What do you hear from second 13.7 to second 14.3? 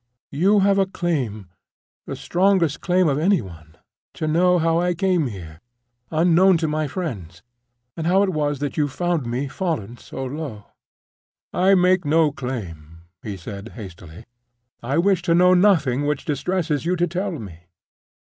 hastily.